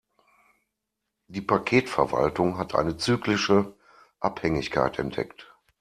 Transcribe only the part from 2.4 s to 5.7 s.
hat eine zyklische Abhängigkeit entdeckt.